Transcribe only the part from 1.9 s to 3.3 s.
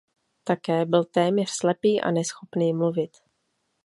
a neschopný mluvit.